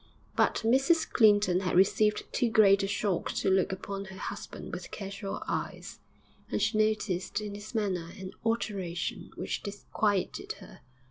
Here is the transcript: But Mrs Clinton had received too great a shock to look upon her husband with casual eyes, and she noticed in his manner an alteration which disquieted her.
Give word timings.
But 0.35 0.63
Mrs 0.65 1.07
Clinton 1.07 1.59
had 1.59 1.75
received 1.75 2.23
too 2.33 2.49
great 2.49 2.81
a 2.81 2.87
shock 2.87 3.33
to 3.33 3.51
look 3.51 3.71
upon 3.71 4.05
her 4.05 4.17
husband 4.17 4.73
with 4.73 4.89
casual 4.89 5.43
eyes, 5.47 5.99
and 6.49 6.59
she 6.59 6.75
noticed 6.75 7.39
in 7.39 7.53
his 7.53 7.75
manner 7.75 8.09
an 8.17 8.31
alteration 8.43 9.29
which 9.35 9.61
disquieted 9.61 10.53
her. 10.53 10.81